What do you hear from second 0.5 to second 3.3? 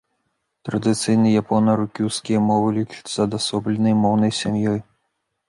Традыцыйна япона-рукюскія мовы лічацца